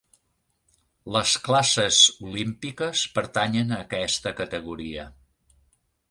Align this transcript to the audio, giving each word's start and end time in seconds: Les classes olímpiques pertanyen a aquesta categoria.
Les 1.15 1.33
classes 1.47 1.99
olímpiques 2.29 3.03
pertanyen 3.17 3.75
a 3.75 3.79
aquesta 3.83 4.33
categoria. 4.41 5.05